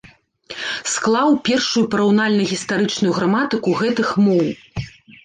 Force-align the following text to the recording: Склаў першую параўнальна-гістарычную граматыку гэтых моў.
Склаў 0.93 1.29
першую 1.49 1.83
параўнальна-гістарычную 1.91 3.13
граматыку 3.19 3.69
гэтых 3.83 4.09
моў. 4.25 4.45